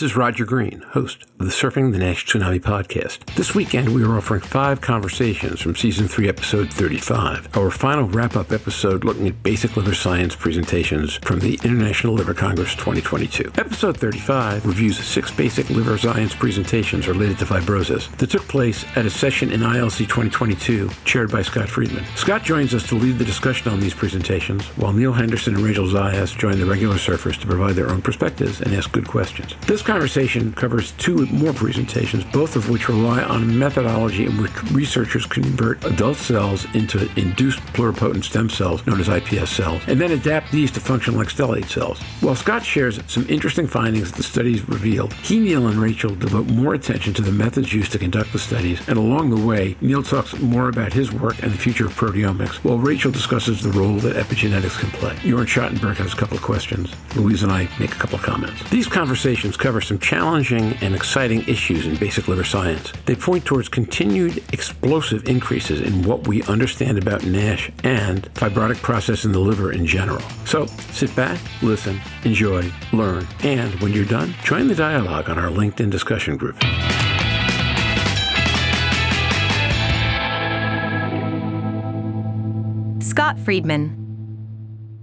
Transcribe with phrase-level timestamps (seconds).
[0.00, 3.22] This is Roger Green, host of the Surfing the Nash Tsunami podcast.
[3.34, 8.34] This weekend, we are offering five conversations from season three, episode 35, our final wrap
[8.34, 13.52] up episode looking at basic liver science presentations from the International Liver Congress 2022.
[13.58, 19.04] Episode 35 reviews six basic liver science presentations related to fibrosis that took place at
[19.04, 22.06] a session in ILC 2022 chaired by Scott Friedman.
[22.16, 25.84] Scott joins us to lead the discussion on these presentations, while Neil Henderson and Rachel
[25.84, 29.54] Zayas join the regular surfers to provide their own perspectives and ask good questions.
[29.66, 34.62] This conversation covers two more presentations, both of which rely on a methodology in which
[34.70, 40.12] researchers convert adult cells into induced pluripotent stem cells, known as iPS cells, and then
[40.12, 42.00] adapt these to function like stellate cells.
[42.20, 46.46] While Scott shares some interesting findings that the studies revealed, he, Neil, and Rachel devote
[46.46, 50.04] more attention to the methods used to conduct the studies, and along the way, Neil
[50.04, 53.96] talks more about his work and the future of proteomics, while Rachel discusses the role
[53.96, 55.16] that epigenetics can play.
[55.16, 56.94] Jörn Schattenberg has a couple of questions.
[57.16, 58.62] Louise and I make a couple of comments.
[58.70, 62.92] These conversations cover some challenging and exciting issues in basic liver science.
[63.06, 69.24] They point towards continued explosive increases in what we understand about NASH and fibrotic process
[69.24, 70.22] in the liver in general.
[70.44, 75.50] So sit back, listen, enjoy, learn, and when you're done, join the dialogue on our
[75.50, 76.56] LinkedIn discussion group.
[83.02, 83.99] Scott Friedman.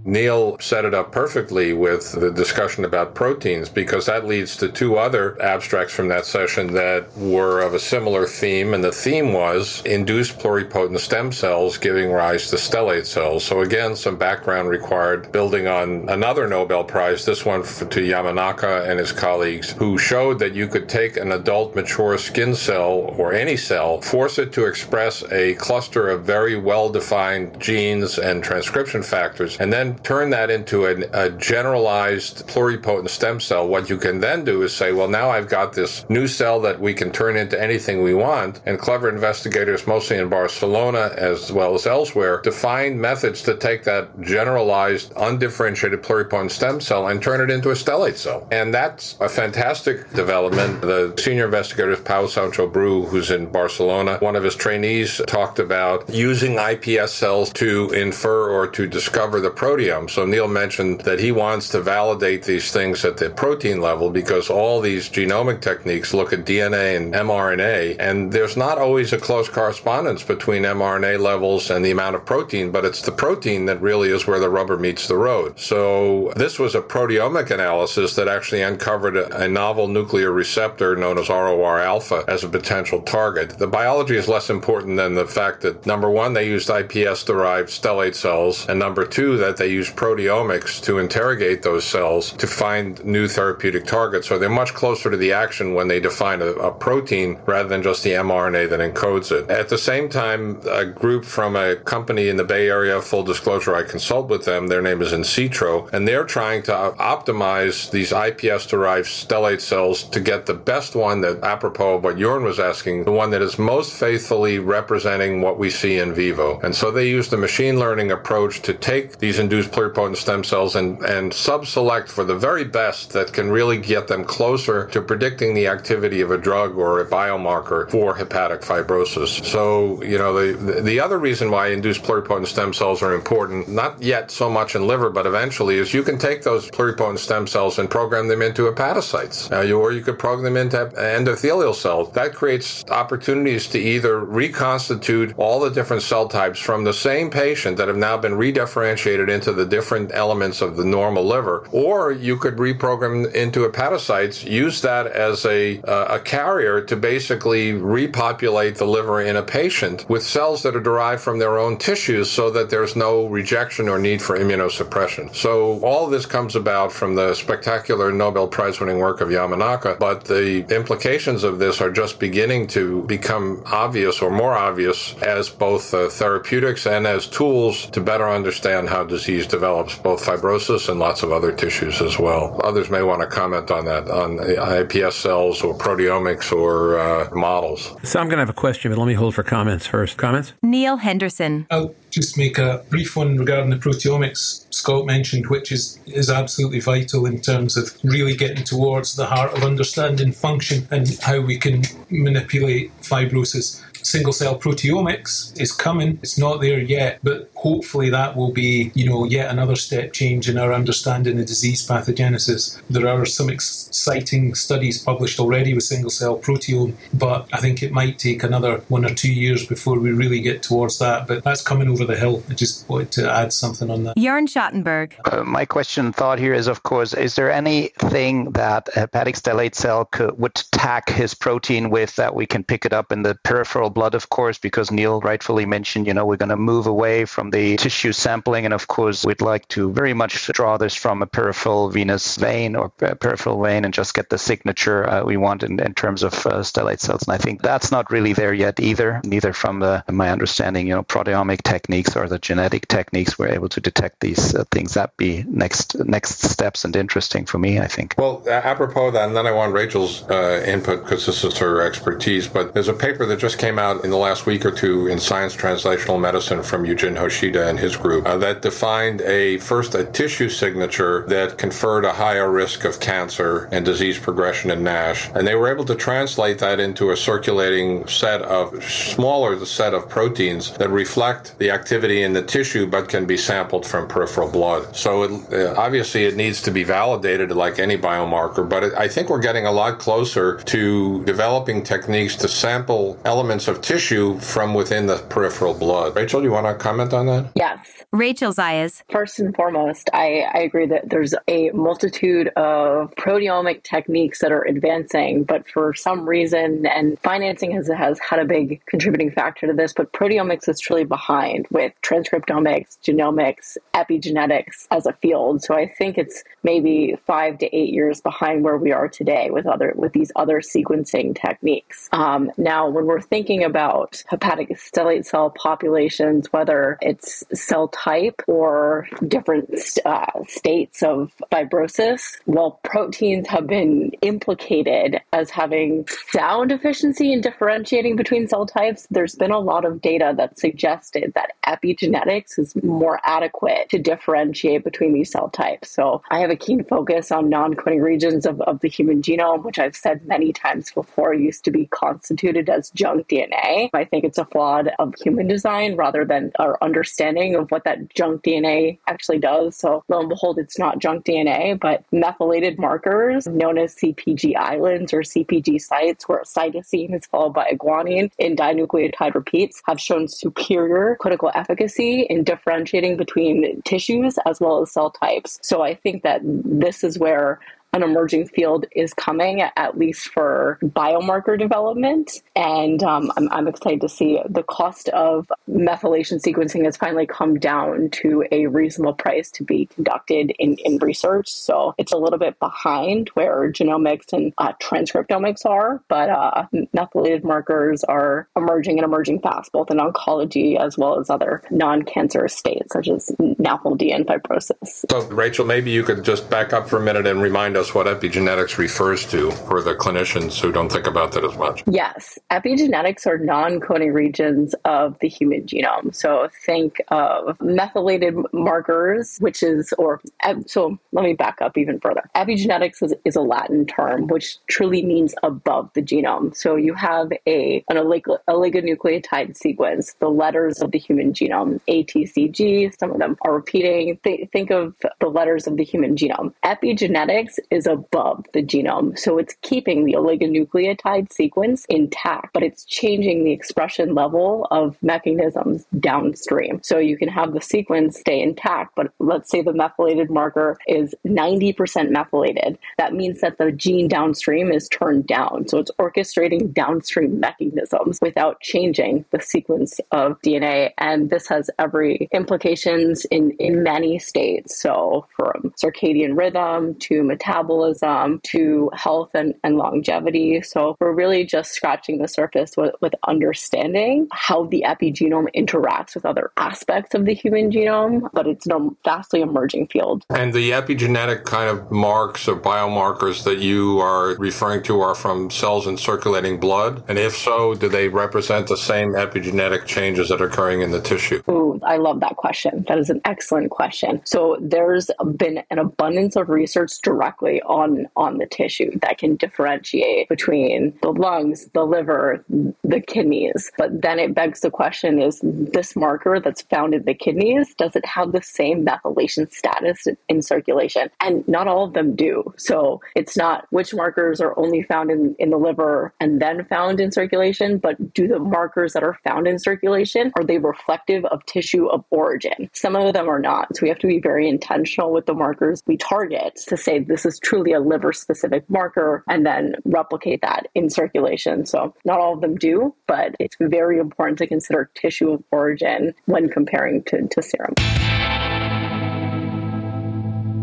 [0.08, 4.96] Neil set it up perfectly with the discussion about proteins because that leads to two
[4.96, 8.72] other abstracts from that session that were of a similar theme.
[8.72, 13.44] And the theme was induced pluripotent stem cells giving rise to stellate cells.
[13.44, 18.98] So, again, some background required building on another Nobel Prize, this one to Yamanaka and
[18.98, 23.58] his colleagues, who showed that you could take an adult mature skin cell or any
[23.58, 29.58] cell, force it to express a cluster of very well defined genes and transcription factors,
[29.60, 34.62] and then turn that into a, generalized pluripotent stem cell, what you can then do
[34.62, 38.02] is say, well, now I've got this new cell that we can turn into anything
[38.02, 38.60] we want.
[38.66, 43.84] And clever investigators, mostly in Barcelona as well as elsewhere, to find methods to take
[43.84, 48.46] that generalized, undifferentiated pluripotent stem cell and turn it into a stellate cell.
[48.50, 50.80] And that's a fantastic development.
[50.80, 54.18] The senior investigator is Pau Sancho Bru, who's in Barcelona.
[54.20, 59.50] One of his trainees talked about using iPS cells to infer or to discover the
[59.50, 60.10] protein proteome.
[60.10, 64.50] So Neil mentioned that he wants to validate these things at the protein level because
[64.50, 69.48] all these genomic techniques look at DNA and mRNA, and there's not always a close
[69.48, 74.10] correspondence between mRNA levels and the amount of protein, but it's the protein that really
[74.10, 75.58] is where the rubber meets the road.
[75.58, 81.18] So this was a proteomic analysis that actually uncovered a, a novel nuclear receptor known
[81.18, 83.58] as ROR alpha as a potential target.
[83.58, 87.68] The biology is less important than the fact that number one, they used iPS derived
[87.68, 93.04] stellate cells, and number two, that they use proteomics to interrogate those cells to find
[93.04, 94.28] new therapeutic targets.
[94.28, 97.82] So they're much closer to the action when they define a, a protein rather than
[97.82, 99.50] just the mRNA that encodes it.
[99.50, 103.74] At the same time, a group from a company in the Bay Area, full disclosure,
[103.74, 104.66] I consult with them.
[104.68, 110.20] Their name is Insitro, and they're trying to optimize these iPS derived stellate cells to
[110.20, 113.58] get the best one that, apropos of what Jörn was asking, the one that is
[113.58, 116.60] most faithfully representing what we see in vivo.
[116.60, 120.76] And so they used a machine learning approach to take these induced pluripotent stem cells
[120.76, 125.54] and, and sub-select for the very best that can really get them closer to predicting
[125.54, 129.44] the activity of a drug or a biomarker for hepatic fibrosis.
[129.44, 134.00] So, you know, the, the other reason why induced pluripotent stem cells are important, not
[134.02, 137.78] yet so much in liver, but eventually, is you can take those pluripotent stem cells
[137.78, 142.12] and program them into hepatocytes, uh, you, or you could program them into endothelial cells.
[142.12, 147.76] That creates opportunities to either reconstitute all the different cell types from the same patient
[147.76, 152.36] that have now been redifferentiated into the different elements of the normal liver, or you
[152.36, 158.84] could reprogram into hepatocytes, use that as a, uh, a carrier to basically repopulate the
[158.84, 162.70] liver in a patient with cells that are derived from their own tissues so that
[162.70, 165.34] there's no rejection or need for immunosuppression.
[165.34, 170.24] So all this comes about from the spectacular Nobel Prize winning work of Yamanaka, but
[170.24, 175.94] the implications of this are just beginning to become obvious or more obvious as both
[175.94, 181.22] uh, therapeutics and as tools to better understand how disease develops both fibrosis and lots
[181.22, 182.60] of other tissues as well.
[182.64, 187.94] Others may want to comment on that, on iPS cells or proteomics or uh, models.
[188.02, 190.16] So I'm going to have a question, but let me hold for comments first.
[190.16, 190.52] Comments?
[190.62, 191.66] Neil Henderson.
[191.70, 196.80] I'll just make a brief one regarding the proteomics Scott mentioned, which is, is absolutely
[196.80, 201.58] vital in terms of really getting towards the heart of understanding function and how we
[201.58, 203.82] can manipulate fibrosis.
[204.08, 206.18] Single cell proteomics is coming.
[206.22, 210.48] It's not there yet, but hopefully that will be, you know, yet another step change
[210.48, 212.80] in our understanding of disease pathogenesis.
[212.88, 217.92] There are some exciting studies published already with single cell proteome, but I think it
[217.92, 221.26] might take another one or two years before we really get towards that.
[221.26, 222.42] But that's coming over the hill.
[222.48, 224.16] I just wanted to add something on that.
[224.16, 225.12] Jörn Schattenberg.
[225.30, 229.74] Uh, my question thought here is, of course, is there anything that a hepatic stellate
[229.74, 233.34] cell could, would tack his protein with that we can pick it up in the
[233.42, 237.24] peripheral blood, of course, because Neil rightfully mentioned, you know, we're going to move away
[237.24, 238.64] from the tissue sampling.
[238.64, 242.76] And of course, we'd like to very much draw this from a peripheral venous vein
[242.76, 246.32] or peripheral vein and just get the signature uh, we want in, in terms of
[246.46, 247.26] uh, stellate cells.
[247.26, 250.94] And I think that's not really there yet either, neither from the, my understanding, you
[250.94, 254.94] know, proteomic techniques or the genetic techniques we're able to detect these uh, things.
[254.94, 258.14] That be next next steps and interesting for me, I think.
[258.16, 261.82] Well, apropos of that, and then I want Rachel's uh, input because this is her
[261.82, 265.06] expertise, but there's a paper that just came out in the last week or two
[265.06, 269.94] in Science Translational Medicine from Yujin Hoshida and his group uh, that defined a first
[269.94, 275.30] a tissue signature that conferred a higher risk of cancer and disease progression in NASH,
[275.34, 280.08] and they were able to translate that into a circulating set of smaller set of
[280.08, 284.94] proteins that reflect the activity in the tissue but can be sampled from peripheral blood.
[284.96, 289.08] So it, uh, obviously it needs to be validated like any biomarker, but it, I
[289.08, 294.74] think we're getting a lot closer to developing techniques to sample elements of tissue from
[294.74, 296.16] within the peripheral blood.
[296.16, 297.52] Rachel, do you want to comment on that?
[297.54, 297.78] Yes.
[298.12, 299.02] Rachel Zayas.
[299.10, 304.62] First and foremost, I, I agree that there's a multitude of proteomic techniques that are
[304.62, 309.74] advancing, but for some reason, and financing has, has had a big contributing factor to
[309.74, 315.62] this, but proteomics is truly behind with transcriptomics, genomics, epigenetics as a field.
[315.62, 319.66] So I think it's maybe five to eight years behind where we are today with
[319.66, 322.08] other with these other sequencing techniques.
[322.12, 329.06] Um, now, when we're thinking about hepatic stellate cell populations, whether it's cell type or
[329.26, 329.70] different
[330.04, 338.16] uh, states of fibrosis, well, proteins have been implicated as having sound efficiency in differentiating
[338.16, 339.06] between cell types.
[339.10, 344.84] There's been a lot of data that suggested that epigenetics is more adequate to differentiate
[344.84, 345.90] between these cell types.
[345.90, 349.64] So I have a keen focus on non coding regions of, of the human genome,
[349.64, 353.47] which I've said many times before used to be constituted as junk DNA.
[353.52, 358.14] I think it's a flaw of human design rather than our understanding of what that
[358.14, 359.76] junk DNA actually does.
[359.76, 365.12] So lo and behold, it's not junk DNA, but methylated markers known as CPG islands
[365.12, 371.16] or CPG sites where cytosine is followed by guanine in dinucleotide repeats have shown superior
[371.20, 375.58] clinical efficacy in differentiating between tissues as well as cell types.
[375.62, 377.60] So I think that this is where
[377.92, 382.42] an emerging field is coming, at least for biomarker development.
[382.54, 387.58] And um, I'm, I'm, excited to see the cost of methylation sequencing has finally come
[387.58, 391.50] down to a reasonable price to be conducted in, in research.
[391.50, 397.44] So it's a little bit behind where genomics and uh, transcriptomics are, but uh, methylated
[397.44, 402.54] markers are emerging and emerging fast, both in oncology as well as other non cancerous
[402.54, 405.04] states, such as NAFLD and fibrosis.
[405.10, 408.06] So, Rachel, maybe you could just back up for a minute and remind us what
[408.06, 411.82] epigenetics refers to for the clinicians who don't think about that as much.
[411.86, 416.14] Yes, epigenetics are non coding regions of the human genome.
[416.14, 422.00] So think of methylated markers, which is, or eh, so let me back up even
[422.00, 422.22] further.
[422.34, 426.56] Epigenetics is, is a Latin term, which truly means above the genome.
[426.56, 432.26] So you have a an oligonucleotide sequence, the letters of the human genome, A, T,
[432.26, 432.90] C, G.
[432.98, 434.18] Some of them are repeating.
[434.24, 436.52] Th- think of the letters of the human genome.
[436.64, 439.18] Epigenetics is above the genome.
[439.18, 445.84] So it's keeping the oligonucleotide sequence intact, but it's changing the expression level of mechanisms
[446.00, 446.80] downstream.
[446.82, 451.14] So you can have the sequence stay intact, but let's say the methylated marker is
[451.26, 452.78] 90% methylated.
[452.96, 455.68] That means that the gene downstream is turned down.
[455.68, 460.92] So it's orchestrating downstream mechanisms without changing the sequence of DNA.
[460.98, 464.80] And this has every implications in, in many states.
[464.80, 470.62] So from circadian rhythm to metabolism to health and, and longevity.
[470.62, 476.24] So we're really just scratching the surface with, with understanding how the epigenome interacts with
[476.24, 480.24] other aspects of the human genome, but it's a vastly emerging field.
[480.30, 485.50] And the epigenetic kind of marks or biomarkers that you are referring to are from
[485.50, 487.02] cells in circulating blood?
[487.08, 491.00] And if so, do they represent the same epigenetic changes that are occurring in the
[491.00, 491.42] tissue?
[491.48, 492.84] Ooh, I love that question.
[492.88, 494.20] That is an excellent question.
[494.24, 499.36] So there's been an abundance of research directly specifically on on the tissue that can
[499.36, 502.44] differentiate between the lungs, the liver,
[502.84, 503.70] the kidneys.
[503.76, 507.96] But then it begs the question: Is this marker that's found in the kidneys does
[507.96, 511.10] it have the same methylation status in circulation?
[511.20, 512.52] And not all of them do.
[512.56, 517.00] So it's not which markers are only found in, in the liver and then found
[517.00, 521.44] in circulation, but do the markers that are found in circulation are they reflective of
[521.46, 522.70] tissue of origin?
[522.72, 523.76] Some of them are not.
[523.76, 527.24] So we have to be very intentional with the markers we target to say this
[527.38, 531.66] truly a liver specific marker and then replicate that in circulation.
[531.66, 536.14] So not all of them do, but it's very important to consider tissue of origin
[536.26, 537.74] when comparing to, to serum.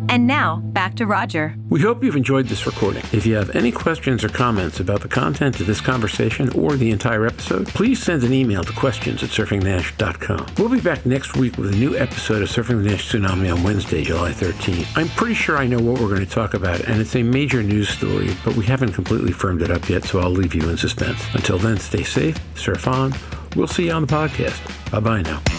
[0.08, 1.56] And now, back to Roger.
[1.70, 3.04] We hope you've enjoyed this recording.
[3.12, 6.92] If you have any questions or comments about the content of this conversation or the
[6.92, 10.46] entire episode, please send an email to questions at surfingnash.com.
[10.58, 13.64] We'll be back next week with a new episode of Surfing the Nash Tsunami on
[13.64, 14.88] Wednesday, July 13th.
[14.96, 17.64] I'm pretty sure I know what we're going to talk about, and it's a major
[17.64, 20.78] news story, but we haven't completely firmed it up yet, so I'll leave you in
[20.78, 21.22] suspense.
[21.34, 23.14] Until then, stay safe, surf on.
[23.56, 24.92] We'll see you on the podcast.
[24.92, 25.55] Bye bye now.